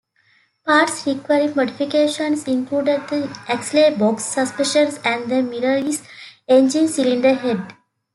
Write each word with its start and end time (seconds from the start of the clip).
Parts 0.65 1.05
requiring 1.05 1.55
modifications 1.55 2.47
included 2.47 3.07
the 3.09 3.29
axle 3.47 3.95
box 3.95 4.25
suspension 4.25 4.87
and 5.05 5.29
the 5.29 5.43
Mirlees 5.47 6.01
engine 6.47 6.87
cylinder 6.87 7.35
head. 7.35 7.75